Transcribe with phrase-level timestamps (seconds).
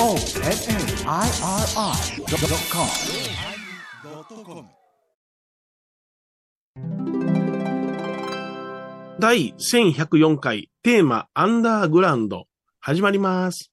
[9.20, 12.46] 第1104回テーマアンダーグラウンド。
[12.80, 13.70] 始まります。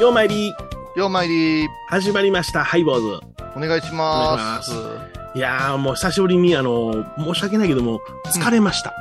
[0.00, 0.54] ようまいり、
[1.00, 3.20] ようまいり、始まりました、ハイボーズ。
[3.56, 4.70] お願いします。
[4.70, 4.98] お
[5.34, 8.92] いやーもう久しぶりにあの、申し訳ないけども、疲れました。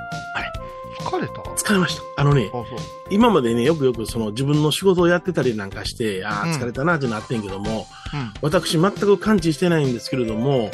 [1.01, 1.38] 疲れた？
[1.38, 1.38] あ、
[1.69, 2.03] 疲れました。
[2.21, 2.51] あのね。
[3.11, 8.31] 今までね、よくよくその自分の仕事をやってたりなんかして、ああ、うん疲れたなってなってんけども、うん。
[8.41, 10.69] 私全く感知してないんですけれども、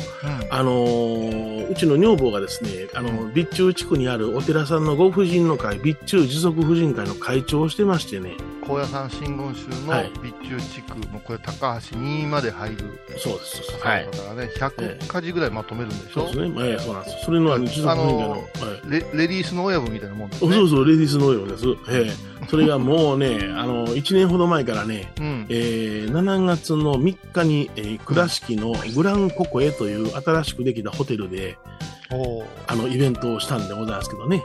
[0.49, 8.35] あのーうちの女房がですね、あの、備中地区にあるお寺さんのご婦人の会、備中持続婦人会の会長をしてましてね、
[8.67, 12.77] 高野山真言宗のはい備中地区、もうこれ高橋2まで入る。
[13.17, 13.61] そうです。
[13.83, 13.89] は。
[13.89, 14.11] はいいだ。
[14.23, 16.27] からね、100家事ぐらいまとめるんでしょ？
[16.27, 16.53] そうですね。
[16.69, 17.25] ええそうなんです。
[17.25, 18.41] それのあの持続婦人会のはい
[18.89, 20.53] レレディースの親分みたいなもんですね。
[20.53, 21.65] そうそう、レディースのようです。
[21.89, 25.45] ええそれがもうね、 あの、1年ほど前からね、うん。
[25.49, 31.57] えー7月の3日に、えー倉敷のグランココエという新しくできたホテルで、
[32.67, 34.43] あの、イベントをしたんでございますけどね。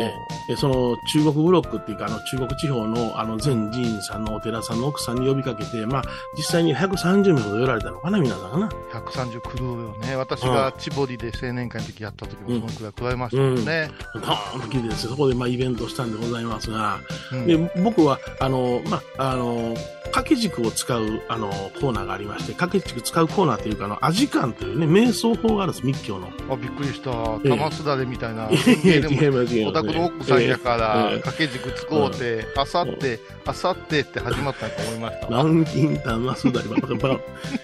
[0.00, 0.12] え
[0.50, 6.02] えその中国ブロックっていうか、あの中国地方のあの全寺院さんのお寺さんの奥さんに呼びかけて、まあ
[6.36, 8.68] 実際に130名ほど寄られたのかな、皆さんかな。
[8.92, 10.16] 130来るよね。
[10.16, 13.90] 私が千堀で青年会の時やった時もそのくらい食らいましたもんね。
[14.14, 16.98] ドーンと聞いてですね、そこでまあイベントをしたんでございますが、
[17.32, 19.74] うんで僕は、あの、まあ、あの、
[20.10, 21.48] 掛け軸を使う、あの、
[21.80, 26.30] コーナーがありまして、掛け軸使うコーナーというか、あの、アジカンというね、瞑想法があるんです、密教の。
[26.50, 27.10] あ、びっくりした。
[27.10, 28.50] ええ玉すだれみたいな。
[28.50, 28.54] い
[28.86, 29.86] やいやいます、違いおます。
[29.86, 35.28] 宅の奥さんやから、ええ掛け軸つこうて、あさって、あさってって始まったんと思いました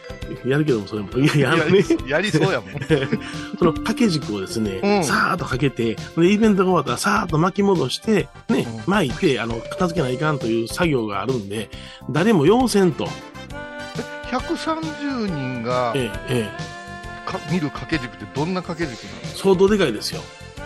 [0.47, 1.11] やるけども、それも。
[1.19, 1.85] いや、やるね。
[2.07, 2.71] やりそうやもん。
[3.59, 11.71] その掛け軸をですね、うんさーっとかけて、で、イベントが終わったらさーっと巻き戻して、ね、うん巻いて、あの、片付けないかんという作業があるんで、
[12.11, 13.09] 誰も要せんと、
[14.31, 16.53] 130人がええ、え
[17.27, 20.21] え、か見る掛け軸ってどんな掛け軸なの相当でかいですよ。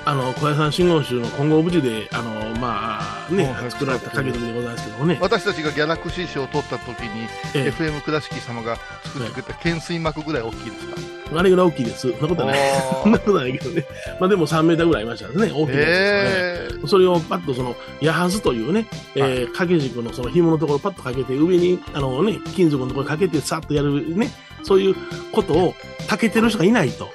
[0.04, 5.18] あの、小屋さん真言宗の金剛無事で、あの、まあ、ねう、ん作られた掛け軸でございますけどもね。
[5.20, 10.96] 私たちがギャラクシー賞を取った時に、ええ FM 倉敷様が作ってくれた懸垂膜ぐらい大きいですか、
[11.38, 12.10] あれぐらい大きいです。
[12.10, 12.60] そんなことはない。
[13.02, 13.84] そんなことはないけどね。
[14.18, 15.52] まあでも3メーターぐらいありましたね。
[15.54, 15.76] 大きいですよね。
[15.76, 24.30] へえそれをパッとその、ヤハズというね、えー掛け軸のその紐のところをパッとかけて、上に、あのね、金属のところにかけて、さっとやるね、
[24.62, 24.96] そういう
[25.32, 25.74] ことを、
[26.08, 27.10] たけてる人がいないと。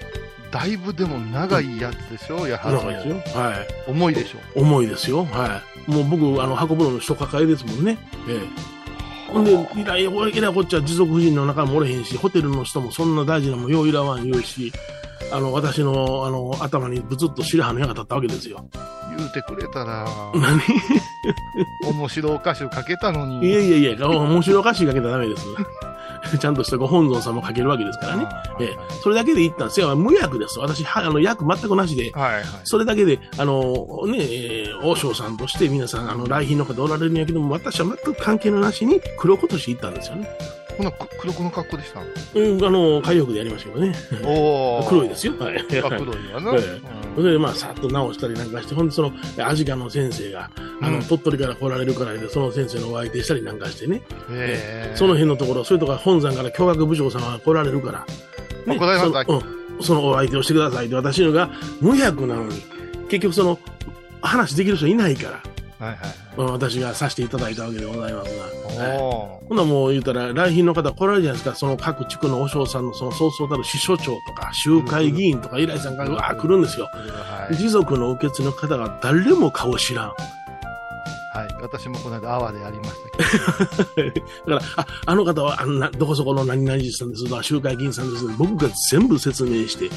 [0.56, 3.16] だいぶでも長いやつでしょ、やは長いですよ。
[3.38, 3.68] はい。
[3.88, 3.92] り。
[3.92, 4.62] 重いでしょ？
[4.62, 5.26] 重いですよ。
[5.26, 5.92] はい。
[5.92, 7.98] もう僕、あの、運ぶのの人抱えですもんね。
[8.30, 9.34] ええ。
[9.34, 14.72] ほんで、いらい、いらこっちは持続婦人の中もおれへんし、ホテルの人もそんな大事なもんよういらわん言うし、
[15.34, 18.66] あの、私の、あの、頭にブツッと白羽の矢が立ったわけですよ。
[19.18, 20.62] 言うてくれたら、何？
[21.92, 23.46] 面白おかしをかけたのに。
[23.46, 25.46] いやいやいや、面白おかしいかけたらダメです。
[26.40, 28.24] ちゃんとしたご本尊さんもかけるわけですからね。
[28.26, 29.96] はいええ、それだけで言ったんですよ。
[29.96, 30.60] 無薬です。
[30.60, 32.44] 私、はあの、薬全くなしで、はいはい。
[32.64, 33.74] それだけで、あの、
[34.08, 40.30] ね、えー王将さんとして皆さん、あの、来賓の方おられるんやけども、私は全く関係のなしに黒子として行ったんですよね。
[40.78, 42.06] ほな、く黒子の格好でしたの？
[42.36, 43.96] うん、あの、海浴でやりましたけどね。
[44.24, 45.34] おー黒いですよ。
[45.40, 45.58] はい。
[45.58, 46.52] あ黒いわな。
[47.16, 50.50] それで、まあ、さっと直したりなんかして、ほんで、その、アジカの先生が、
[50.82, 51.04] あの、うん。
[51.06, 54.02] 鳥取から来られるからで、その先生のお相手したりなんかしてね。
[54.30, 58.06] へえその辺のところ、それとか本山から教学部長さんが来られるから、
[58.68, 59.40] あ来られましたその,、
[59.78, 61.50] うん、そのお相手をしてくださいって私のが
[61.80, 62.62] 無役なのに、
[63.08, 63.60] 結局その、
[64.22, 65.44] 話できる人いないから、
[65.80, 65.98] はいはい
[66.38, 68.46] まあ私がさせていただいたわけでございますが。
[68.76, 76.90] ほんならもう言うたら、来賓の方来られるじゃないですか、その各地区の和尚さんのそのそうそうたる支所長とか、集会議員とか、依頼さんがうわー来るんですよ。
[76.94, 77.56] ーはい。
[77.56, 80.08] 持続の受け継ぎの方が誰も顔知らん。
[80.08, 80.14] は
[81.44, 81.56] い。
[81.62, 82.92] 私もこの間、阿波でやりまし
[83.78, 84.58] たけど。
[84.58, 89.90] だから、あ、あの方はあんな、どこそこの何々寺さんですとか、集会議員さんです僕が全部説明して、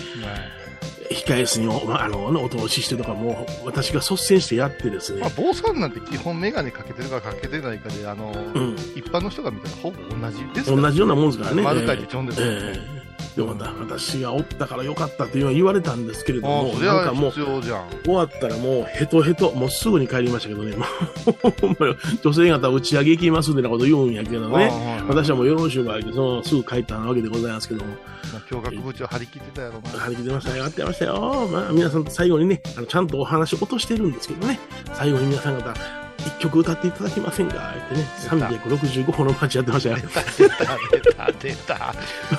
[1.10, 5.30] 控え室にお,、まあ、あの、ね、お通ししてとかもう、私が率先してやってですねまあ、。
[5.30, 8.74] 坊さんなんて基本メガネかけてるかかけてないかで、あの、うん。
[8.94, 11.62] 一般の人が見たらほぼ同じですから同じようなもんですからね。
[11.62, 12.52] 丸書いてちょんですよね。
[12.62, 12.97] ええ
[13.40, 13.72] よかった。
[13.72, 17.32] 私がおったからよかったって言われたんですけれどあもなんかもう。
[17.32, 24.72] 終わったらもうヘトヘト、もうすぐに帰りましたけどね、もう 女性方打ち上げ行きますみたいなこと言うんやけどね。
[25.08, 27.90] 私はもうよろしゅうがいて、そのすぐ帰ったわけでございますけども、
[28.32, 29.90] まあ教学部長張り切ってたやろな。
[30.00, 31.48] 張り切ってましたよ、やってましたよ。
[31.50, 34.58] まあ皆さんと最後にね、あのちゃんとお話を落としてるんですけどね、
[34.94, 35.74] 最後に皆さん方、
[36.18, 37.74] 一曲歌っていただけませんか？
[37.86, 39.96] ってね、365歩の街やってましたよ。
[39.96, 41.94] 出た、出た、出た、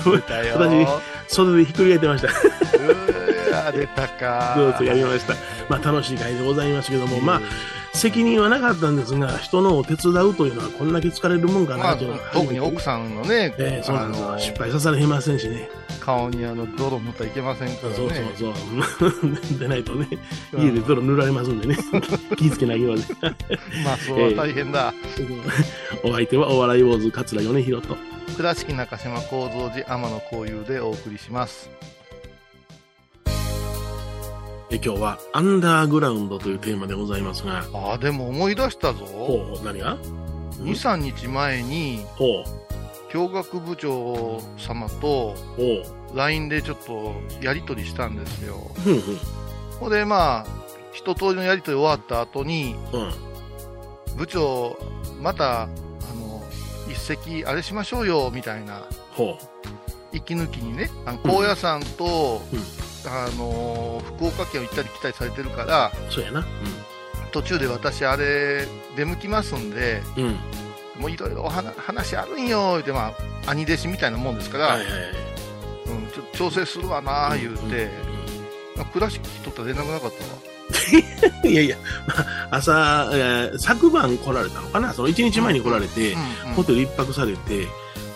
[0.05, 0.55] 出た。
[1.27, 2.27] 私、袖でひっくり返ってました。
[2.27, 4.53] うわ、出たか。
[4.57, 5.33] そうそう、やりました。
[5.69, 7.41] まあ、楽しい会でございましたけども、まあ、
[7.93, 15.69] 責任はなかったんですが、人のを手伝うというのはこんだけ疲れるもんかまあなというのは、特に奥さんのね、ええそうなんですよあの失敗させられませんしね。
[15.99, 17.95] 顔にあの泥塗ったらいけませんからね。
[17.95, 18.53] そうそう
[18.97, 19.57] そう。
[19.59, 20.07] でないとね、
[20.57, 21.77] 家で泥塗られますんでね。
[22.37, 23.03] 気ぃつけないように。
[23.83, 24.93] まあ、そうは大変だ。
[26.03, 27.97] お相手はお笑い坊主桂米宏と。
[28.35, 31.69] 倉敷中島幸三寺天野幸雄でお送りします。
[34.71, 39.03] え今日はアンダーグラウンドというテーマでございますが、ああ、でも思い出したぞ。
[39.05, 39.97] ほう、何が
[40.59, 42.43] ？2、3日前に、ほ
[43.11, 45.33] 教学部長様とう、ほ
[46.13, 48.57] う、LINE でちょっとやり取りしたんですよ。
[48.75, 49.17] ふんふん、
[49.79, 50.45] ほんで、まあ、
[50.93, 54.77] 一通りのやり取り終わった後に、うん、部長、
[55.19, 56.43] また、あの、
[56.87, 58.83] 一席あれしましょうよ、みたいな、
[59.13, 59.35] ほ
[60.11, 66.45] 息抜きにね、あの高野山と、うんあの、福岡県を行ったり来たりされてるから、う、そうやな。
[67.31, 70.35] 途中で私、あれ、出向きますんで、うん、うん。
[70.99, 73.13] もういろいろお話話あるんよ、言って、ま
[73.45, 74.93] あ、兄弟子みたいなもんですから、はいはいはい。
[75.87, 77.89] うん、ちょ調整するわな、言うて、
[78.75, 80.29] まあ倉敷とったら連絡なかったわ。
[81.43, 82.13] いやいや、ま
[82.51, 84.93] あ、朝、えー昨晩来られたのかな？
[84.93, 87.67] その1日前に来られて、うんうんホテル一泊されて、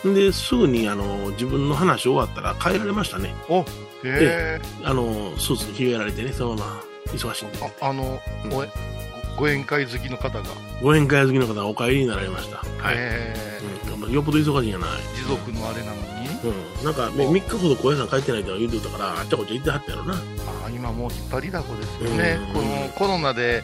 [0.04, 3.34] で、すぐにあの自分の話終わったら帰られましたね。
[3.48, 3.64] お
[4.04, 4.62] へえ。
[4.84, 7.60] あの、スーツに着替えられてね、そのまま忙しいんで。
[7.82, 8.66] ああの、うんご
[9.36, 10.44] ご宴会好きの方が。
[10.82, 12.58] ご宴会好きの方がお帰りになられました。
[12.58, 12.98] はい。
[14.06, 14.90] うん、よっぽど忙しいんやない。
[15.16, 16.30] 持続のあれなのに？
[16.44, 16.86] うん。
[16.86, 20.14] なんか、め3日ほど小屋さん帰ってないって言うてたから、あっちゃこっちゃ行ってはったやろな。
[20.14, 20.18] あ
[20.68, 22.38] あ今もう引っ張りだこですよね。
[22.48, 23.64] うんこのコロナで、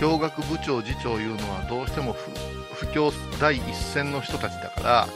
[0.00, 5.08] 教学部長、次長いうのはどうしても不不況第一線の人たちだから。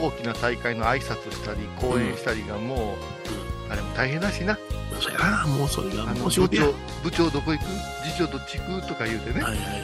[0.00, 4.58] 大きな大会の挨拶したり、講演したりがもう、あれも大変だしな。
[5.00, 5.46] そうやな。
[5.46, 6.62] もうそれが、あの部もう仕事や。
[6.64, 6.72] 長、
[7.04, 7.64] 部長どこ行く？
[8.04, 9.40] 次長どっち行くとか言うてね。
[9.42, 9.78] はいはいはい。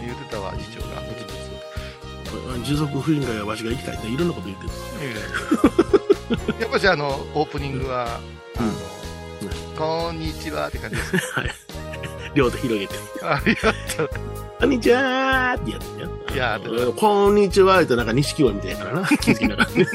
[0.00, 1.00] うん言うてたわ、次長が。
[1.02, 1.32] ぶつぶ
[2.30, 2.62] つうん。
[2.64, 4.70] 持続婦人会はわしが行きたいっていろんなこと言ってる。
[6.60, 8.20] やっぱしあの、オープニングは、
[8.58, 11.12] うんあの、こんにちはって感じです。
[12.34, 12.94] 両手広げて。
[13.22, 14.10] ありがとう。
[14.60, 16.12] こんにちはーってやってね。
[16.32, 16.60] いや
[16.96, 19.08] こんにちはってなんか錦鯉みたいやからな。
[19.08, 19.86] 気づきながらね。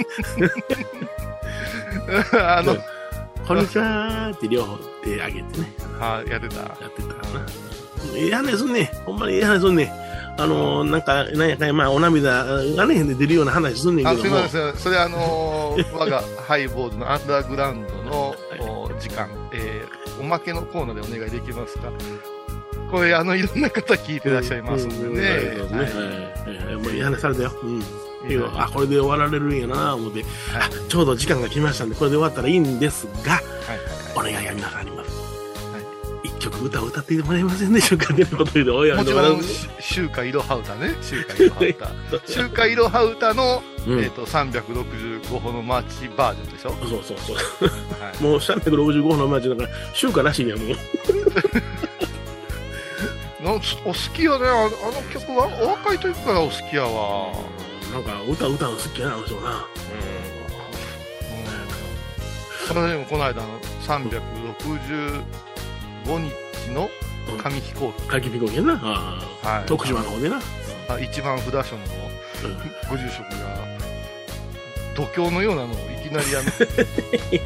[2.58, 2.78] あの、
[3.48, 5.74] こんにちはーって両方手上げてね。
[6.02, 6.56] あ、やってた。
[6.58, 7.46] やってたからな。
[8.16, 8.92] ええ話すんね。
[9.06, 9.92] ほんまにええ話すんね。
[10.40, 14.24] あのー、なんか、なんやかんや、まあ、お涙がね、出るような話すんねんけあ、ども。
[14.24, 14.78] すみません。
[14.78, 21.92] それあのー 我がハイボールのアンダーグラウンドの、お時間、えーおまけのコーナーでお願いできますか？
[22.92, 25.22] これ、あの、いろんな方聞いてらっしゃいますんでうんね。
[25.70, 26.04] そうですね。
[26.46, 27.52] はいはいはいもういい話されたよ。
[27.64, 27.84] うん。
[28.28, 30.26] いやあ、これで終わられるんやな思って、
[30.58, 33.44] あ、ちょうど時間が来ましたんで、これで終わったらいいんですが、はい
[34.16, 35.12] お願いが皆さんあります。
[36.24, 40.96] 一曲歌を歌ってもらえませんでしょうかっていうことで、おやもちろん、し週華色ハウタね。
[41.02, 41.74] 週華色ハウ
[42.20, 42.32] タ。
[42.32, 46.72] 週華色ハウタの、うんえっ、と、365歩のマーチバージョンでしょ？
[46.90, 47.68] そうそうそう。
[48.02, 50.78] はい もう365の街だから、週からしいねもう。
[53.44, 57.34] のお好きよねあのあの曲はお若い時からお好きやわ、
[57.98, 59.50] なんか歌歌うの好きやな、あの人な。
[59.50, 59.54] う
[62.64, 65.24] ん、私もこの間の365
[66.06, 66.32] 日
[66.74, 66.92] の
[67.42, 68.76] 紙飛行機、かきピコケな。
[68.78, 70.40] はい、徳島の方でな。
[70.90, 72.58] あ一番札所のうん
[72.88, 73.66] ご住職が
[74.96, 76.48] 度胸のようなのをいきなりあの
[77.36, 77.42] い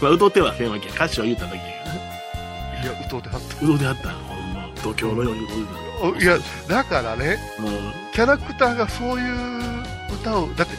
[0.00, 0.94] まあ、歌ってはせんわけや。
[0.94, 2.96] 歌詞は言っただけやけどな。
[2.96, 4.10] や歌うてはっ歌ってはった。
[4.12, 5.83] ほんま、度胸のように歌ってたお
[6.20, 9.82] いやだからねう、キャラクターがそういう
[10.20, 10.74] 歌をだって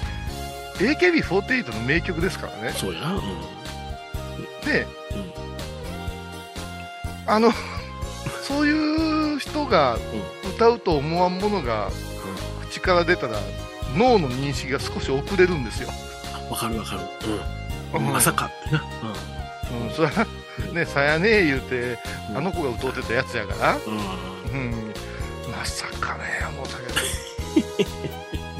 [0.83, 3.13] AKB48 の名曲ですからねそうや。
[3.13, 4.65] うん。
[4.65, 5.45] で、うん
[7.27, 7.51] あの
[8.43, 9.97] そういう人が
[10.55, 11.89] 歌うと思わんものが
[12.69, 13.39] 口から出たら
[13.97, 15.89] 脳の認識が少し遅れるんですよ、
[16.51, 17.01] わかるわかる。
[17.93, 17.97] う。
[17.97, 18.83] うんんまさかってな。
[19.87, 20.27] うん、それは
[20.73, 21.97] ねさやねえ言うて
[22.35, 24.59] あの子が歌うてたやつやから、うん。
[24.59, 24.93] うん。
[25.65, 27.95] さかね思ったけど。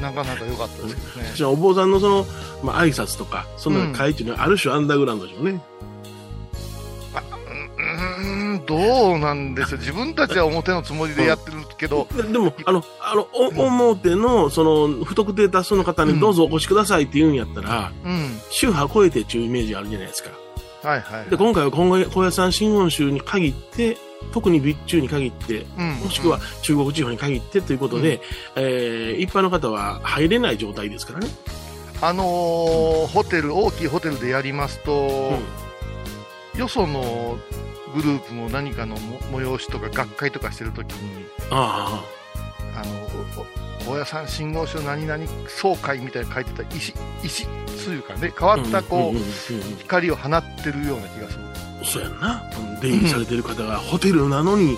[0.00, 1.32] なかなか良かったですけどね。
[1.34, 2.26] じゃあ、お坊さんのその、
[2.62, 5.60] まあ、挨拶とか、その会っていうのは、ある種アンダーグラウンドでしょうね。
[7.78, 9.78] うーんどうなんですよ。
[9.78, 18.40] 自分たちは表のつもりでやってるけど、で でも、あの、あの、お表の、その、不特定多数の方にどうぞお越しくださいって言うんやったら、うん。
[18.50, 20.30] 宗派超えてっていうイメージあるじゃないですか。
[20.82, 23.96] はいはいで、今回は今後高野山真言宗に限って、
[24.32, 28.20] 特に備中に限って、うんもしくは中国地方に限ってということで、
[28.54, 31.28] えー一般の方は入れない状態ですからね。
[32.02, 35.38] あのーホテル、大きいホテルでやりますと、
[36.56, 37.38] よその
[37.94, 42.04] グループも何かのも催しとか学会とかしてるときに、あ
[42.74, 46.92] あの、お大家さん信号所何々総会みたいに書いてた石、
[47.22, 47.46] 石
[47.84, 48.60] というかね、変わあ。
[48.60, 49.22] ったこう、んんんん
[49.78, 51.44] 光を放ってるような気がする。
[51.86, 52.42] そうやんな。
[52.80, 54.76] 出入りされてる方がホテルなのに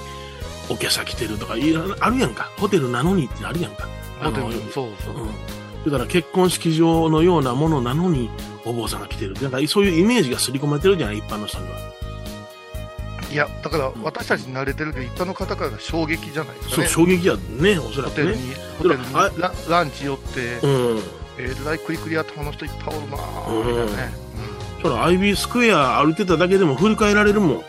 [0.70, 2.50] お客さん来てるとか、いあるやんか。
[2.58, 3.88] ホテルなのにってあるやんか。
[4.22, 5.14] ホテルそうそう。
[5.14, 5.90] うん。
[5.90, 8.30] だから結婚式場のようなものなのに
[8.64, 9.34] お坊さんが来てる。
[9.34, 11.76] なんかそういうイメージが刷り込まれてるじゃない、一般の人には。
[13.30, 16.90] いや、だから私たちに慣れてるけど、一般の方からが衝撃じゃないですかそう、ね。
[16.90, 18.32] 衝撃やね、おそらくね。
[18.32, 21.02] ホテルに、ホテルにあラランチ寄って、うん。
[21.38, 23.88] えらいクリクリ頭の人いっぱいおるなぁ、みたいなね。
[23.90, 24.27] そら、
[24.84, 27.62] アイビースクエア歩いてただけでも振り返られるもん。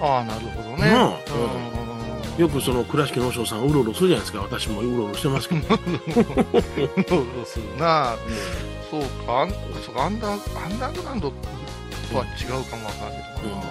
[0.00, 0.90] ああ、なるほどね。
[0.90, 1.16] なあうん
[2.40, 4.42] よくその倉敷の和尚さんうろうろするじゃないですか。
[4.42, 5.68] 私もうろうろしてますけど。
[5.68, 5.78] そう
[7.46, 8.14] するな
[8.92, 11.36] うか、あんそうかアンダー、アンダーグラウンドと
[12.16, 13.62] は違うかもわからんけどな、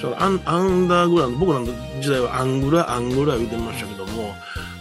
[0.00, 1.66] そのアンアンダーグラウンド、僕らの
[2.00, 4.34] 時代はアングラ、アングラ言ってましたけども、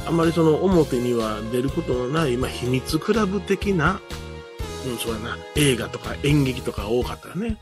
[0.05, 3.99] あんまりその表には出ることのない、まあ、秘密クラブ的な、
[4.85, 7.57] うん、そうやな、映画とか演劇とか多かったよね。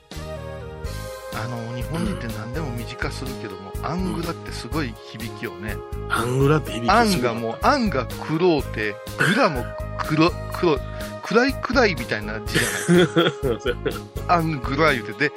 [1.34, 5.76] あの日本人って何でも短するけども、アングラってすごい響きよね。
[6.10, 9.64] アングラって響きアンがもう、アンが黒うて、グラも
[10.00, 10.78] 黒、黒、
[11.24, 13.78] 暗い暗いみたいな字じゃないそう
[14.28, 15.32] やアングラ言うてて、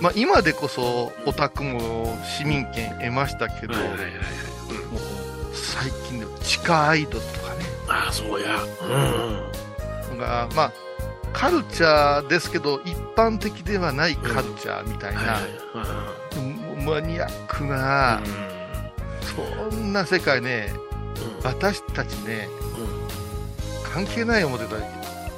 [0.00, 4.12] まあ今でこそオタクも市民権得ましたけど、はいはいはいはい。
[4.92, 5.00] もう
[5.52, 8.62] 最近でも地下アイドルとかね、ああ、そうや。
[10.10, 10.18] うん。
[10.18, 10.72] が、まあ、
[11.32, 15.38] カルチャーですけど、一般的ではないカルチャーみたいな、
[16.78, 18.20] うマニアックな、
[19.70, 20.92] そんな世界ね、うん
[21.44, 24.82] 私たちね、うん関係ない思ってたら、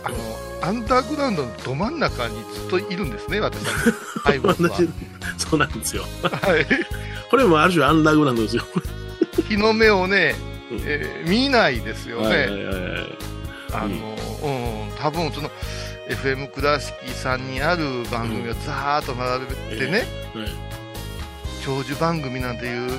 [0.04, 0.16] あの、
[0.62, 3.94] アンダーグラウンドのど真ん中にずっといるんですね、私たち。
[4.24, 4.70] アイボスは。
[4.70, 4.88] 私、
[5.36, 6.04] そうなんですよ。
[6.22, 6.66] はい。
[7.30, 8.62] これもある種アンダーグラウンドですよ。
[9.48, 10.36] 日の目をね、
[10.70, 12.48] うんえー見ないですよね。
[13.72, 15.50] あの、うん、多分その、
[16.08, 19.98] FM 倉敷さんにある番組をざーっと並べてね、
[20.34, 20.48] はい
[21.62, 22.90] 長寿番組なんていう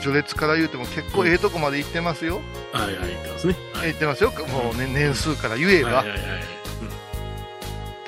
[0.00, 2.40] 序列から言うても結構ええとこまで行ってますよ。
[2.72, 3.56] はいはい、言ってますね。
[3.72, 4.30] はい行ってますよ。
[4.30, 5.88] もうね、年数から言えば。
[5.88, 6.40] はいはいはいはい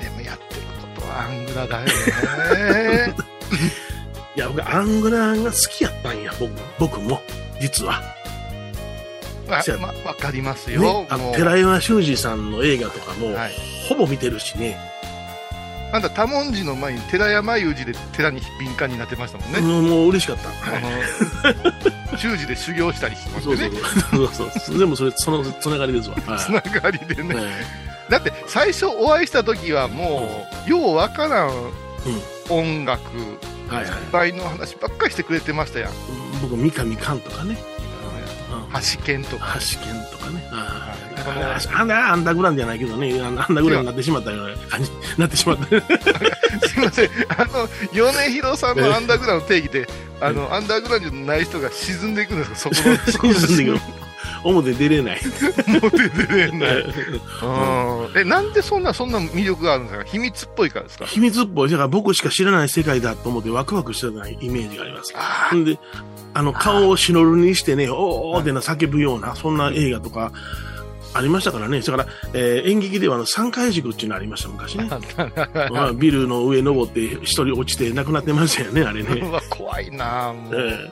[0.00, 0.60] でもやってる
[0.94, 3.14] ことはアングラだよね。
[4.36, 7.20] いや、僕、アングラが好きやったんや、僕僕も、
[7.60, 8.17] 実は。
[9.48, 10.80] まそうやまわかりますよ。
[10.80, 13.52] ね、あのもう寺岩修司さんの映画とかも、はい
[13.88, 14.78] ほぼ見てるしね、
[15.92, 19.60] あんた、多文字の前に寺山裕二で寺に敏感になってましたもんね。
[19.60, 20.48] もうもう嬉しかった。
[20.48, 23.78] はいあの、 習字で修行したりしてましそうてね。
[24.10, 24.78] そうそうそうそう。
[24.78, 26.16] 全部それ、そのつながりですわ。
[26.26, 27.34] はいつながりでね。
[27.34, 27.42] ね
[28.10, 31.52] だって、最初お会いした時はもう、ようわからん
[32.50, 33.00] 音楽、
[33.68, 33.86] はいはい。
[33.86, 35.92] 失敗の話ばっかりしてくれてましたやん。
[36.42, 37.87] 僕、三上寛とかね、うん
[38.96, 39.56] 橋剣とか。
[39.60, 40.48] 橋健とかね。
[40.52, 41.44] あはい。
[41.44, 44.44] あアンダーアンダーグラウンドじゃないけどね、アンダーグラウンドになってしまったよ。
[44.44, 45.64] うな感じになってしまった。
[46.68, 47.10] すいません。
[47.28, 49.88] あの、米広さんのアンダーグラウンド定義で、
[50.20, 53.80] あの、アンダーグラウンドのない人が沈んでいくんですかそこの、そこの沈んでくる
[54.44, 55.20] 表出れない。
[55.80, 56.86] もう出てねえんだよ
[57.42, 60.04] うんうんえ、なんでそんな、そんな魅力があるんですか？
[60.04, 61.06] 秘密っぽいからですか？
[61.06, 61.70] 秘密っぽい。
[61.70, 65.12] だから僕しか知らない世界だと思ってワクワクしてたイメージがあります。
[65.16, 65.78] あで、
[66.34, 70.32] あの、顔をシノルにしてね、おーってな叫ぶような、そんな映画とか、
[71.14, 71.80] ありましたからね。
[71.80, 74.88] だから、えー演劇ではあの、三階軸っていうのありました、昔ね。
[75.72, 79.22] まあ、ビルの上登って一人落ちて亡くなってましたよね、あれね。
[79.48, 80.90] 怖いなもう、え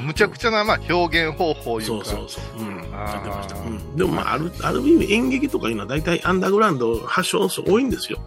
[0.00, 2.04] むちゃくちゃな、まあ、表現方法えいうか。
[2.04, 2.60] そうそうそう。
[2.60, 2.78] うん。
[2.78, 3.56] ってました。
[3.56, 3.96] うん。
[3.96, 8.18] でもまあ、ある、ある意味演劇とかいうのは大体アンダーグラウンド発祥の人多いんですよ。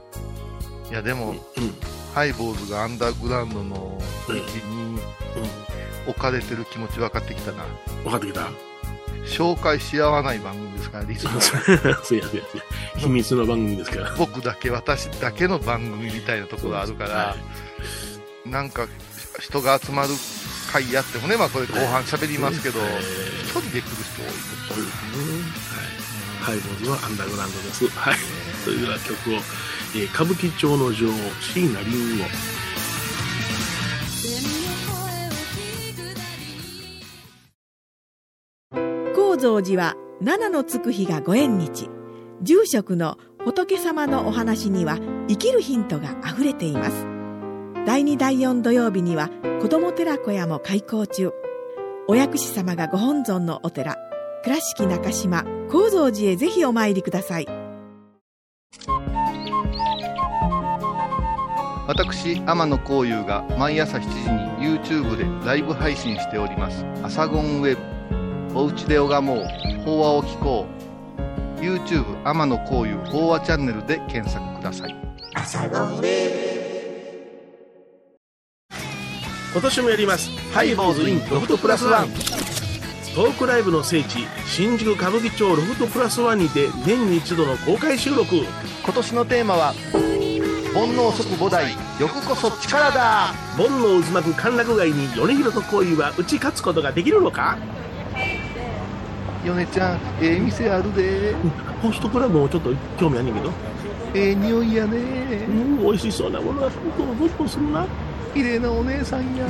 [0.89, 1.37] いや、でも、うん。
[2.13, 4.99] ハイボーズがアンダーグラウンドの位置に
[6.07, 7.63] 置かれてる気持ち分かってきたな。
[8.03, 8.49] 分かってきた。
[9.25, 12.43] 紹介し合わない番組ですから、リスナーそうや、そうや。
[12.97, 14.15] 秘密の番組ですから。
[14.17, 17.61] 僕だけ、私だけの番組みたいなところあるから、はい
[18.45, 18.87] なんか、
[19.39, 20.09] 人が集まる
[20.71, 22.79] 会やってもね、まあこれ後半喋りますけど、
[23.49, 24.29] 人で来る人多い
[24.69, 25.41] そうですね。
[25.69, 26.01] はい。
[26.41, 27.87] ハイボーズのアンダーグラウンドです。
[27.89, 28.15] はい。
[28.63, 29.33] それでは曲を、
[29.95, 31.11] えー歌舞伎町の女王、
[31.41, 32.25] 椎名林檎。
[39.15, 41.89] 高蔵寺は七のつく日がご縁日
[42.41, 44.97] 住職の仏様のお話には
[45.27, 47.05] 生きるヒントがあふれています
[47.83, 51.31] 第2第4土曜日には子ども寺小屋も開校中。
[52.07, 53.97] お薬師様がご本尊のお寺
[54.43, 57.47] 倉敷中島・高蔵寺へぜひお参りください。
[61.87, 67.81] 私天野幸雄が毎朝7時に YouTube でライブ配信しております「アサゴンウェブ」
[68.57, 69.45] 「おうちで拝もう
[69.83, 70.65] 法話を聞こ
[71.57, 74.95] う」YouTube 天野幸雄法話チャンネルで検索ください
[79.51, 80.29] 今年もやります。
[80.53, 82.09] ハイボーズインロフトプラスワン。
[83.13, 88.37] トークライブの聖地新宿歌舞伎町ロフトプラスワンにて年に一度の公開収録。
[88.83, 89.73] 今年のテーマは
[90.73, 93.33] 「煩悩即菩提欲こそ力だ!
[93.57, 97.57] 煩悩渦巻く歓楽街に米広と恋は打ち勝つことができるのか」
[99.43, 101.35] 米ちゃんええ店あるで。
[101.81, 103.51] ホストクラブもちょっと興味あんねんけど。
[104.13, 107.85] ええ匂いやうねん美味しそうなものはどんどんどんするな
[108.33, 109.45] 綺麗なお姉さんや。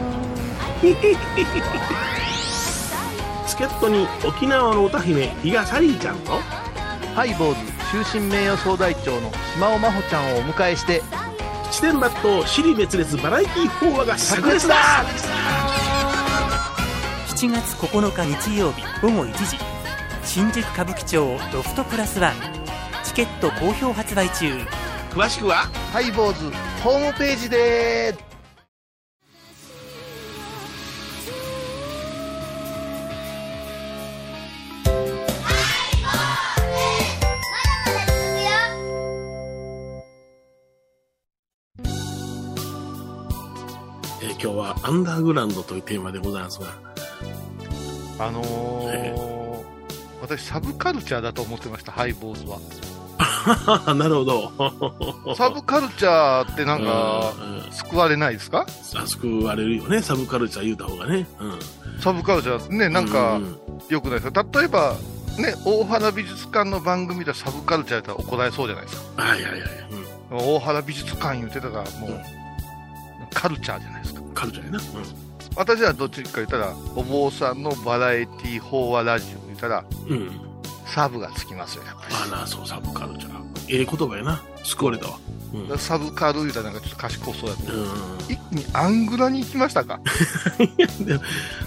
[3.48, 6.40] 助っ人に沖縄の歌姫比嘉サリーちゃんと。
[7.16, 7.56] ハイボー
[8.02, 11.02] ズ終身名誉総代長の島尾真帆ちゃんをお迎えして
[11.70, 14.76] 七点抜刀尻滅裂バラエティ法話が炸裂だ。
[17.28, 19.58] 7月9日日曜日午後1時。
[20.24, 22.34] 新宿歌舞伎町ロフトプラスワン。
[23.04, 24.54] チケット好評発売中。
[25.12, 25.68] 詳しくは？
[25.92, 26.50] ハイボーズ
[26.84, 28.16] ホームページで
[44.84, 46.68] アンダーグラウンドというテーマでございますが。
[48.20, 49.62] あのー
[50.22, 52.60] 私サブカルチャーだと思ってましたハイボーズは。
[53.96, 55.34] なるほど。
[55.36, 57.72] サブカルチャーってなんかうんうん。
[57.72, 58.68] 救われないですか？
[58.96, 60.00] あ救われるよね。
[60.04, 61.60] サブカルチャー言うた方がね、うん、
[62.00, 62.88] サブカルチャーね。
[62.90, 63.58] なんかうん
[63.90, 64.46] 良くないですか？
[64.60, 64.94] 例えば
[65.40, 69.24] ね大原美術館の番組ではサブカルチャーやったら怒られそうじゃないですか。
[69.24, 69.62] はいはいはい、
[70.30, 72.22] 大原美術館言ってたらもう、うん。
[73.34, 74.80] カルチャーじゃないですかうん、カルチャーやな、
[75.56, 80.32] 私はどっちか言ったらお坊さんのバラエティ法話ラジオ言ったらうんうん、
[80.88, 82.16] サブがつきますよやっぱり。
[82.16, 83.42] ああなそうサブカルチャー。
[83.70, 84.42] ええ言葉やな。
[84.64, 85.18] 救われたわ。
[85.54, 87.74] うん、サブカル言うたらなんかちょっと賢そうやった。
[87.74, 87.86] うん。
[88.30, 90.00] 一気にアングラに行きましたか？
[90.58, 91.20] で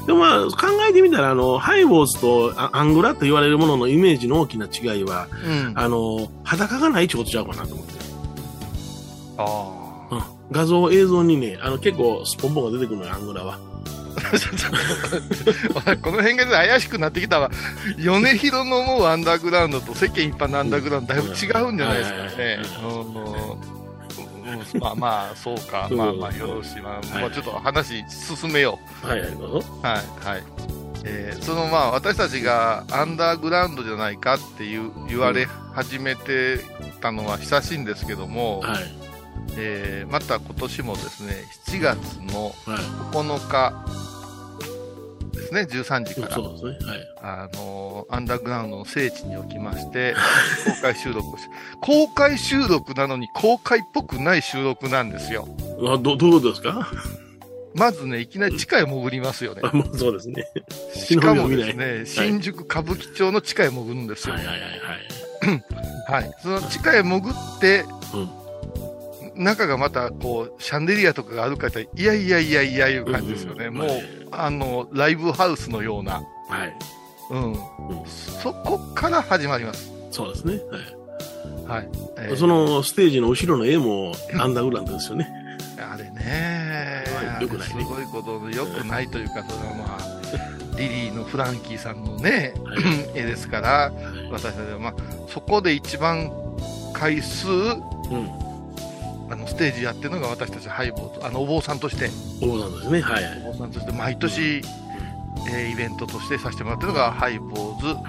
[0.06, 5.72] でもまあ考えてみたらあのハイボーズとアアングラと言われるもののイメージの大きな違いはうん。
[5.76, 7.92] ああの裸がないってことちゃうかなと思って、
[9.38, 9.44] あ
[10.10, 13.58] うん、画像映像にねあの結構スポンポンが出てくるのよアングラは。
[16.02, 17.50] この辺が怪しくなってきたわ。
[17.98, 22.58] 米広の思うアンダーグラウンドと世間一般のアンダーグラウンドだいぶ違うんじゃないですかね。
[24.78, 25.88] まあまあそうか。
[25.90, 29.06] うんまあまあよろしい、まあちょっと話進めよう。
[29.06, 30.42] はいはいはい。
[31.06, 36.60] えーそのまあ私たちがアンダーグラウンドじゃないかっていう言われ始めて
[37.02, 39.03] たのは久しいんですけども、はい
[39.56, 41.98] えーまた今年もですね7月
[42.32, 42.78] のはい。
[43.14, 43.84] 9日
[45.32, 46.90] ですね13時から、そうですね。
[46.90, 47.08] はい。
[47.22, 50.14] あのーアンダーグラウンドの聖地におきまして
[50.66, 51.44] 公開収録をし
[51.80, 55.48] 公開収録なのに公開っぽくない収録なんですよ。
[55.86, 56.90] あどどうですか？
[57.74, 59.62] まずねいきなり地下へ潜りますよね。
[59.64, 60.46] あもうそうですね。
[60.94, 64.34] しかもですね、新宿歌舞伎町の地下へ潜るんですよ。
[64.34, 64.46] はい。
[64.46, 66.32] はいはいはいはい。
[66.40, 68.30] その地下へ潜って、うん
[69.36, 73.70] 中がまたこう、シャンデリアとかがあるかって、いやいやいやいやいう感じですよね。
[73.70, 76.22] もううんはい、あの、ライブハウスのような。
[76.48, 76.76] はい
[77.30, 77.52] うん。
[77.52, 77.58] うん
[78.06, 79.90] そこから始まります。
[80.10, 80.60] そうですね
[81.66, 81.88] はいはい。
[82.18, 85.28] えーそのステージの後ろの絵もアンダーグラウンドですよね。
[85.78, 92.82] あれね、はい良くないねすごいことで、よくないというか、それはまあ、リリーのフランキーさんのね、はい
[93.18, 93.92] 絵ですから、
[94.30, 94.94] 私たちは、まあ、
[95.28, 96.32] そこで一番
[96.92, 98.43] 回数、うん。
[99.34, 102.08] あのステージやってるのが私たちハイボーとあのお坊さんとして
[102.40, 103.00] お坊さんですね。
[103.00, 103.24] はい。
[103.24, 104.62] はいお坊さんとして毎年、
[105.50, 108.04] えーイベントとしてさせてもらってるのがハイボーズ、はい。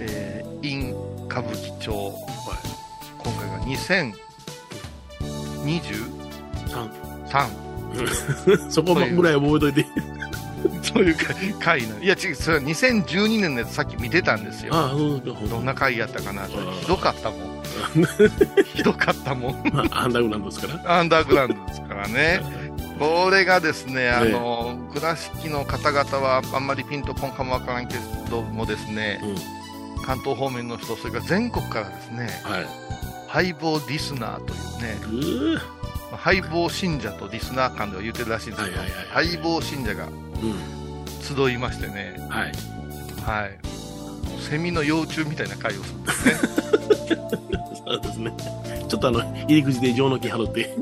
[0.00, 0.94] えー、in
[1.26, 2.14] 歌舞伎町
[3.18, 4.14] 今回が2023
[7.28, 7.50] 三。
[8.70, 9.86] そこぐらい覚えといて。
[10.82, 11.16] そういう
[11.58, 14.72] 回のいや違うそれは2012年のやつさっき見てたんですよ。
[15.48, 17.49] どんな回やったかなひどかったもん
[18.74, 20.98] ひどかったもんまあ、アンダーグラウンドですから。
[20.98, 22.42] アンダーグラウンドですからね
[22.98, 27.94] これがですね、あの、倉敷の方々はあんまりピンとこんかもわからんけ
[28.30, 30.02] どもですね、うん。
[30.02, 32.66] 関東方面の人、それから全国からですね、はい。
[33.26, 35.60] ハイボーリスナーというね、ぐーま
[36.12, 40.80] あハイボー信者とリスナー間では言うてるらしいんですけど、はいはいはいハイボー信者がうん。
[41.22, 42.52] 集いましてね、はい。
[43.24, 43.58] はい。
[44.40, 46.89] セミの幼虫みたいな会をするんですね。
[47.14, 48.32] そうですね。
[48.88, 50.74] ちょっとあの、入り口で上の木払って、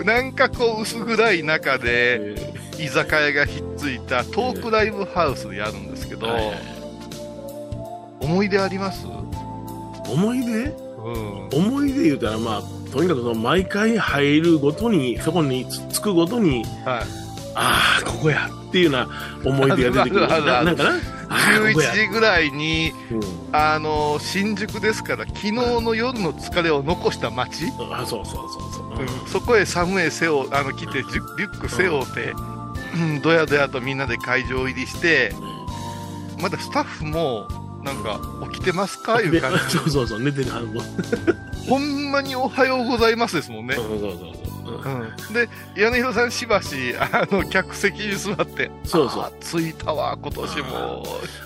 [0.00, 6.78] うんなんかこう薄暗い中で、え居酒屋がひっついたトークライブハウスでやるんですけど、ーはいはい
[8.20, 9.06] 思い出あります？
[9.06, 10.64] 思い出？
[10.64, 11.48] うん。
[11.52, 17.04] 思い出言うたら、まあ、とにかくその毎回入るごとに、そこにつつくごとに、はい。
[17.54, 19.08] ああ、ここやっていうような
[19.44, 20.28] 思い出が出てくる。
[20.28, 20.90] ななんかな？
[21.28, 23.20] 11時ぐらいに、うん
[23.52, 29.00] あの、新宿ですから、昨日の夜の疲れを残した街、あそうそうそうそう。
[29.00, 32.34] うんそこへ寒い背を、あの、来て、リュック背負って、
[32.94, 35.32] うん、どやどやとみんなで会場入りして、
[36.40, 37.46] まだスタッフも、
[37.82, 38.20] なんか、
[38.52, 39.20] 起きてますか？
[39.20, 39.58] いうで感じ。
[39.78, 40.82] そうそうそう、寝てるはずの。
[41.68, 43.84] ほんまにおはようございますですもんねそう。
[43.88, 44.47] そうそうそう。
[44.84, 51.02] うんうん、で、米広さんしばし、あの、客席に座って、そうそうあー着いたわ、今年も。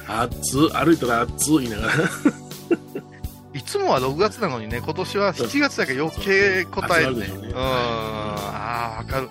[0.06, 1.92] 暑歩いたら暑いながら。
[3.54, 7.26] いつもは6月なのにね、今年は7月だけ余計答えるね。
[7.26, 7.52] そうん。
[7.54, 9.30] ああ、わかる。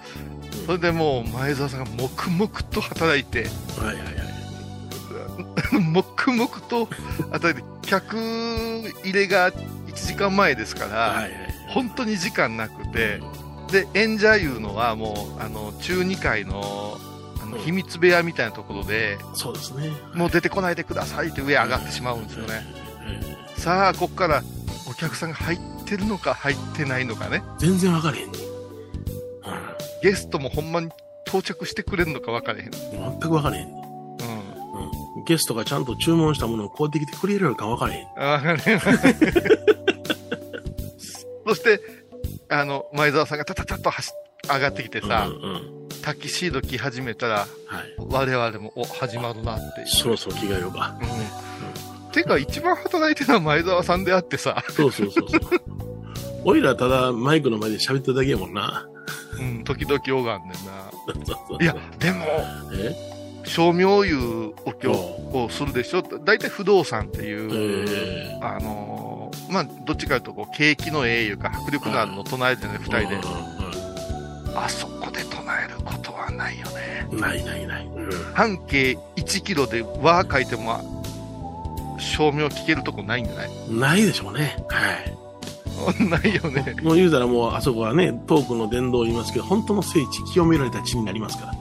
[0.66, 4.12] それでもう、前澤さんが黙々と働いて、はいはいはい。
[5.92, 6.88] 黙々と
[7.32, 8.16] 働いて、客
[9.04, 11.32] 入れが1時間前ですから、はいはい。
[11.70, 13.22] 本当に時間なくて、
[13.72, 16.98] で、演者いうのはもう、あの、中2階の、
[17.42, 19.92] あのうん秘密部屋みたいなところで、そうですね。
[20.14, 22.66] もう出てこないでくださいって上上がってしまうんですよね。
[23.04, 24.44] えさあ、ここから
[24.90, 27.38] お客さんが入ってるのか入ってないのかね。
[27.38, 28.38] ー全然分かれへんね。
[30.02, 30.90] ゲストもほんまに
[31.28, 32.66] 到着してくれるのか分からへん。
[32.68, 32.72] うん。
[32.72, 33.74] 全く分かれへんね。
[34.20, 34.28] うん。
[35.18, 35.26] うん。
[35.26, 38.08] ゲストがちゃんと注文したものを買うてきてくれるのか分かれへん。
[38.16, 38.80] 分かれへん。
[41.48, 41.80] そして、
[42.52, 44.12] あの、前澤さんがタタタッと走
[44.52, 45.90] 上がってきてさ、うんうん。
[46.02, 47.48] タキシード着始めたら、はい。
[47.98, 49.88] 我々も、お、始まるなっていう。
[49.88, 50.96] そろそろ着替えようか。
[51.00, 52.12] うん。
[52.12, 55.42] てか、一番働いてるのは前澤さんであってさ、そうそうそうそう。
[56.44, 58.86] おいらただマイクの前で喋ってるだけやもんな。
[59.40, 60.92] うん、時々拝んでんな。
[61.06, 62.26] そうそうそういや、でも、
[62.74, 63.12] え？
[63.44, 69.11] 照明いうお経をするでしょ大体不動産ってえいう、ーあのー
[69.52, 73.18] まあ、どっちかというとこう、景気のええいうか、迫力のあるのを唱えてね、二人で。
[74.56, 77.08] あそこで唱えることはないよね。
[77.12, 77.86] うんないないない。
[77.86, 80.80] うん半径1キロで輪書いても、
[82.00, 83.50] 照明聞けるとこないんじゃない？
[83.70, 84.58] ないでしょうね。
[84.70, 86.10] はい。
[86.10, 86.76] ないよね。
[86.84, 91.54] もう言うたらもうあそこはね、トークの殿堂言いますけど、本当の聖地、清められた地になりますから。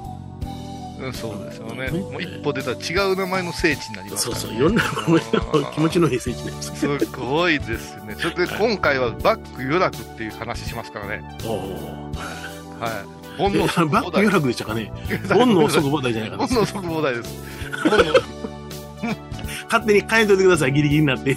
[1.00, 1.90] うん、そうですよね。
[1.90, 4.42] ねもう一歩出たら違う名前の聖地になりますから、ね。
[4.42, 5.14] そうそう、いろんなも
[5.60, 6.08] の気持ちの。
[6.08, 6.76] のいい聖地になります。
[6.76, 8.16] すごいですね。
[8.18, 11.22] それで今回はバック予楽っていう話しますからね。
[11.44, 12.12] おお。
[12.80, 13.20] はい。
[13.38, 14.92] 煩え悩即バック予約でしたかね？
[15.28, 16.58] 煩悩即菩提じゃないかな煩。
[16.58, 18.40] 悩即菩提です。
[19.70, 21.36] 勝手に変えといてください、ギリギリになって。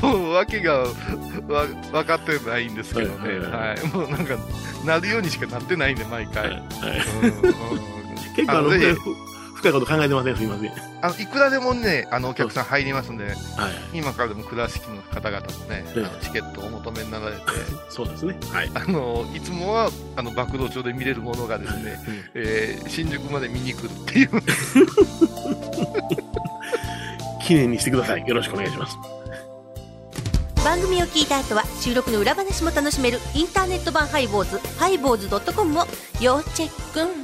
[0.00, 0.86] もう訳がわ
[1.92, 3.28] 分かってないんですけどね。
[3.28, 3.86] はいはいはい。
[3.88, 4.36] もうなんか、
[4.86, 6.48] なるようにしかなってないんで、毎回。
[6.48, 6.62] はい
[7.22, 7.50] うん
[7.98, 8.03] うん
[8.34, 8.72] 結構あのあ
[9.64, 10.70] 深いこと考えてません、すみません。
[10.70, 13.28] はあのいくらでもね、あの、お客さん入りますんで、い。
[13.98, 17.42] 今からでも倉敷の方々もね、あええのチケットをお求めになられて、
[17.88, 18.36] そうですね。
[18.52, 18.70] はい。
[18.74, 24.30] あの、いつもは、あの、爆道町で見れるものがですね、うんえー新宿まで見に来るっていう。
[27.42, 28.26] 記念にしてください。
[28.26, 28.96] よろしくお願いします。
[30.64, 35.84] 番組を聞いた後は収録の裏話も楽しめるインターネット版ハイボーズハイボーズドットコムを
[36.22, 37.23] 要チェック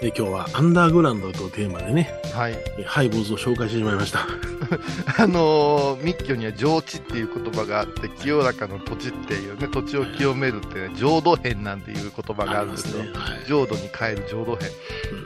[0.00, 2.56] で今日はアンダーグラウンドとテーマでね、はい。
[2.78, 4.20] えハイボーズを紹介してしまいました。
[5.22, 13.00] あのー密教には上地っていう言葉があって、清らかな土地っていうね、土地を清めるってね、浄土編なんていう言葉があるんですよ。
[13.00, 13.10] はい
[13.46, 14.70] 浄土に変える浄土編。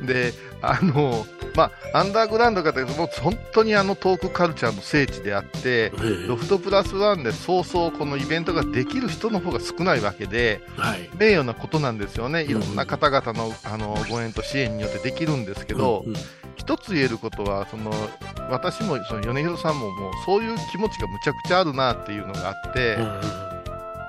[0.04, 5.92] うんで、あのーまあ、アンダーグラウンドがもう本当にあのトークカルチャーの聖地であって、
[6.26, 11.08] ロフトプラスワンでそうそうこのイベントができる人の方が少ないわけで、はい。
[11.16, 16.16] 名誉なことなんですよね、いろんな方々のあのご縁と支援によってできるんですけど、うんうん。
[16.56, 17.92] 一つ言えることは、その
[18.50, 23.53] 私もその米広さんももうそういう気持ちがむちゃくちゃあるなっていうのがあって、うんうん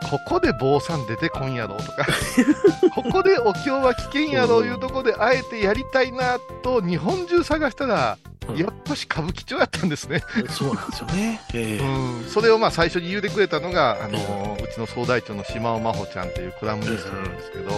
[0.09, 2.05] ここで坊さん出てこんやろとか、
[2.93, 10.21] ここでお経は危険やろいうところであえてやりたいなと日本中探したら、うんやっぱし歌舞伎町やったんですね。
[10.49, 11.41] そうなんですよね。
[11.55, 17.71] ええうん、それをまあ最初に言うてくれたのが、あのうちの総大長の島尾真帆ちゃんというコラムニストなんですけど、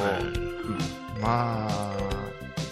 [1.21, 1.95] まあ、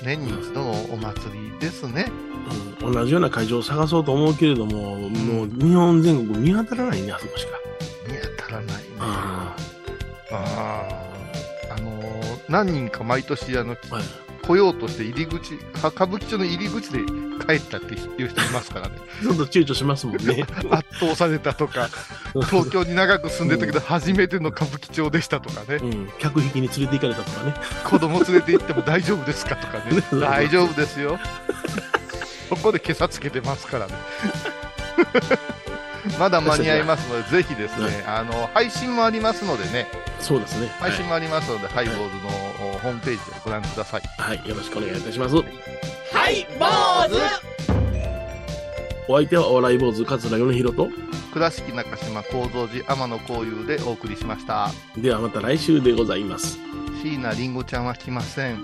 [0.03, 2.07] 年に一度のお祭りですね。
[2.09, 2.35] うん
[2.79, 7.64] 同じような会場を探そうと思うけれども、もう日本全国見当たらないね、あそこしか。
[8.47, 8.81] 見当たらないね。
[8.99, 9.55] あ
[10.31, 12.05] あーあのー
[12.49, 14.03] 何人か毎年あのあはい
[14.45, 16.99] 来ようとして入り口、は歌舞伎町の入り口で
[17.47, 18.95] 帰ったっていう人いますからね。
[19.21, 20.45] ちょっと躊躇しますもんね。
[20.69, 21.89] 圧倒されたとか、
[22.49, 27.55] 東京に長く住んでたけど初めての歌舞伎町でしたとかね、うん、客引きに連れて行かれたとかね。
[27.83, 31.19] 子供連れて行っても大丈夫ですかとかね、 大丈夫ですよ。
[32.49, 33.93] そこで今朝つけてますからね。
[36.19, 39.87] まだ間に合いますので、ぜひですね、あの、配信もありますのでね、
[40.19, 40.67] そうですね。
[40.79, 42.29] 配信もありますので、ハイボールの
[42.75, 44.01] おホームページをご覧ください。
[44.17, 45.35] はい、はい、よろしくお願いいたします。
[45.35, 45.41] は
[46.29, 46.65] い、坊
[47.09, 47.55] 主
[49.07, 50.89] お相手はお笑い坊主桂米宏と、
[51.33, 54.71] 倉敷中島幸三寺天野幸雄でお送りしました。
[54.97, 56.57] ではまた来週でございます。
[57.03, 58.63] 椎名林檎ちゃんは来ません。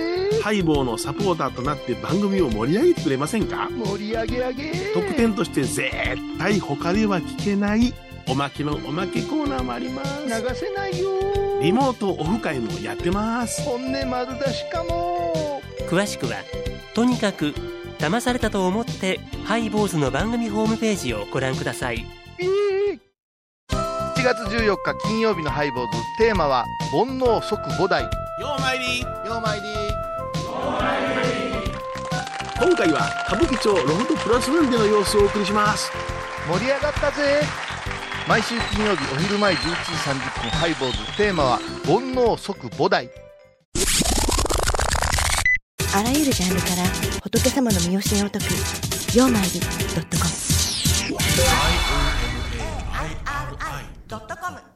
[0.41, 3.69] ハイボーのサポーターとなって番組を盛り上げてくれませんか？
[3.69, 4.71] 盛り上げ上げ。
[4.93, 5.91] 特典として絶
[6.37, 7.93] 対他では聞けない
[8.27, 10.25] おまけのおまけコーナーもあります。
[10.25, 11.09] 流せないよ。
[11.61, 13.61] リモートオフ会もやってます。
[13.61, 15.61] 本音丸出しかも。
[15.87, 16.37] 詳しくは
[16.95, 17.53] とにかく
[17.99, 22.03] 騙されたと思ってハイボーズの番組ホームページをご覧ください。
[23.69, 25.97] 7月14日金曜日のハイボーズ。
[26.17, 28.09] テーマは煩悩即五代よ
[28.57, 29.01] うまいり。
[29.01, 29.65] ようまいり
[32.59, 35.91] 今回は歌舞伎町ロフトプラスワンでの様子をお送りします。
[36.47, 37.41] 盛り上がったぜ。
[38.27, 40.97] 毎週金曜日お昼前11時30分ハイボーズ。
[41.17, 43.09] テーマは煩悩即五代
[45.93, 46.75] あらゆるジャンルから
[47.21, 48.45] 仏様の身教えを解く
[49.13, 49.65] 「曜マイルド
[50.01, 50.29] ットコム」
[54.07, 54.70] ドットコム